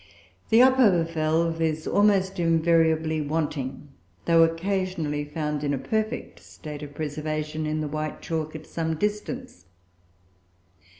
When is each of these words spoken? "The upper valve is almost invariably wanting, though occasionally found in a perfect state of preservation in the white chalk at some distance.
"The 0.49 0.63
upper 0.63 1.03
valve 1.03 1.61
is 1.61 1.85
almost 1.85 2.39
invariably 2.39 3.21
wanting, 3.21 3.89
though 4.25 4.41
occasionally 4.41 5.23
found 5.25 5.63
in 5.63 5.75
a 5.75 5.77
perfect 5.77 6.39
state 6.39 6.81
of 6.81 6.95
preservation 6.95 7.67
in 7.67 7.81
the 7.81 7.87
white 7.87 8.19
chalk 8.19 8.55
at 8.55 8.65
some 8.65 8.95
distance. 8.95 9.65